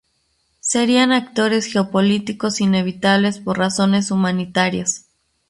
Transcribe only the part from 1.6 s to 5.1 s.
geopolíticos inevitables por razones humanitarias.